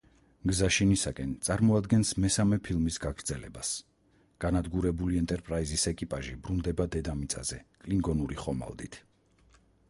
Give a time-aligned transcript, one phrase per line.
[0.51, 3.73] გზა შინისაკენ წარმოადგენს მესამე ფილმის გაგრძელებას,
[4.47, 9.01] განადგურებული „ენტერპრაიზის“ ეკიპაჟი ბრუნდება დედამიწაზე კლინგონური ხომალდით.